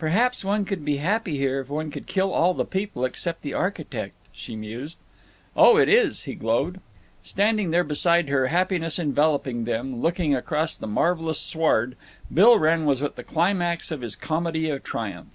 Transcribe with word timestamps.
Perhaps 0.00 0.44
one 0.44 0.64
could 0.64 0.84
be 0.84 0.96
happy 0.96 1.36
here—if 1.38 1.68
one 1.68 1.92
could 1.92 2.08
kill 2.08 2.32
all 2.32 2.54
the 2.54 2.64
people 2.64 3.04
except 3.04 3.42
the 3.42 3.54
architect," 3.54 4.14
she 4.32 4.56
mused. 4.56 4.98
"Oh, 5.54 5.76
it 5.76 5.88
is," 5.88 6.24
he 6.24 6.34
glowed. 6.34 6.80
Standing 7.22 7.70
there 7.70 7.84
beside 7.84 8.28
her, 8.28 8.48
happiness 8.48 8.98
enveloping 8.98 9.62
them, 9.62 10.00
looking 10.02 10.34
across 10.34 10.76
the 10.76 10.88
marvelous 10.88 11.38
sward, 11.38 11.94
Bill 12.34 12.58
Wrenn 12.58 12.84
was 12.84 13.00
at 13.00 13.14
the 13.14 13.22
climax 13.22 13.92
of 13.92 14.00
his 14.00 14.16
comedy 14.16 14.68
of 14.68 14.82
triumph. 14.82 15.28